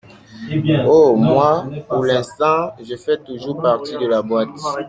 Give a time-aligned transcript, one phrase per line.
[0.87, 4.49] Oh, moi, pour l’instant, je fais toujours partie de la boîte.